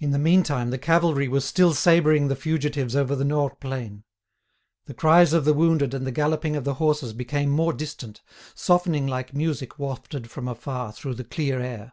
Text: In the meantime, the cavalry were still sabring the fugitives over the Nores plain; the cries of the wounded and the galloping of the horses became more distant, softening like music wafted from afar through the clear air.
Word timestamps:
In 0.00 0.10
the 0.10 0.18
meantime, 0.18 0.70
the 0.70 0.78
cavalry 0.78 1.28
were 1.28 1.38
still 1.38 1.72
sabring 1.72 2.26
the 2.26 2.34
fugitives 2.34 2.96
over 2.96 3.14
the 3.14 3.22
Nores 3.22 3.56
plain; 3.60 4.02
the 4.86 4.94
cries 4.94 5.32
of 5.32 5.44
the 5.44 5.54
wounded 5.54 5.94
and 5.94 6.04
the 6.04 6.10
galloping 6.10 6.56
of 6.56 6.64
the 6.64 6.74
horses 6.82 7.12
became 7.12 7.48
more 7.48 7.72
distant, 7.72 8.20
softening 8.56 9.06
like 9.06 9.32
music 9.34 9.78
wafted 9.78 10.28
from 10.28 10.48
afar 10.48 10.90
through 10.92 11.14
the 11.14 11.22
clear 11.22 11.60
air. 11.60 11.92